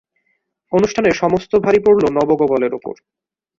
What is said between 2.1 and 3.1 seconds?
নবগোপালের উপর।